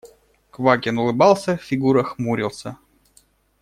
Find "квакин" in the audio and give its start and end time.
0.49-0.97